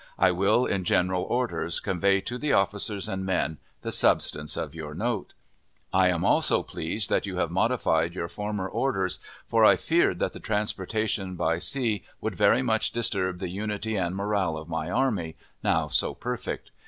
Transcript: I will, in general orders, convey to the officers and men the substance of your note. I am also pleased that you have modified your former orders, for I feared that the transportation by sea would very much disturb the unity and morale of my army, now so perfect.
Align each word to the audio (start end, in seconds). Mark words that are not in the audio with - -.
I 0.17 0.31
will, 0.31 0.65
in 0.65 0.83
general 0.83 1.21
orders, 1.21 1.79
convey 1.79 2.21
to 2.21 2.39
the 2.39 2.53
officers 2.53 3.07
and 3.07 3.23
men 3.23 3.59
the 3.83 3.91
substance 3.91 4.57
of 4.57 4.73
your 4.73 4.95
note. 4.95 5.33
I 5.93 6.07
am 6.07 6.25
also 6.25 6.63
pleased 6.63 7.07
that 7.11 7.27
you 7.27 7.35
have 7.37 7.51
modified 7.51 8.15
your 8.15 8.27
former 8.27 8.67
orders, 8.67 9.19
for 9.45 9.63
I 9.63 9.75
feared 9.75 10.17
that 10.17 10.33
the 10.33 10.39
transportation 10.39 11.35
by 11.35 11.59
sea 11.59 12.03
would 12.19 12.35
very 12.35 12.63
much 12.63 12.89
disturb 12.91 13.37
the 13.37 13.49
unity 13.49 13.95
and 13.95 14.15
morale 14.15 14.57
of 14.57 14.67
my 14.67 14.89
army, 14.89 15.35
now 15.61 15.87
so 15.87 16.15
perfect. 16.15 16.71